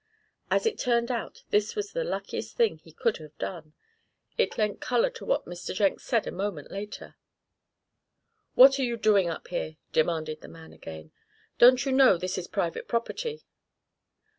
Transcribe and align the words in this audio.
As 0.49 0.65
it 0.65 0.79
turned 0.79 1.11
out 1.11 1.43
this 1.51 1.75
was 1.75 1.91
the 1.91 2.03
luckiest 2.03 2.57
thing 2.57 2.79
he 2.79 2.91
could 2.91 3.17
have 3.17 3.37
done. 3.37 3.75
It 4.35 4.57
lent 4.57 4.81
color 4.81 5.11
to 5.11 5.25
what 5.25 5.45
Mr. 5.45 5.75
Jenks 5.75 6.03
said 6.03 6.25
a 6.25 6.31
moment 6.31 6.71
later. 6.71 7.17
"What 8.55 8.79
are 8.79 8.83
you 8.83 8.97
doing 8.97 9.29
up 9.29 9.49
here?" 9.49 9.77
demanded 9.93 10.41
the 10.41 10.47
man 10.47 10.73
again. 10.73 11.11
"Don't 11.59 11.85
you 11.85 11.91
know 11.91 12.17
this 12.17 12.39
is 12.39 12.47
private 12.47 12.87
property?" 12.87 13.43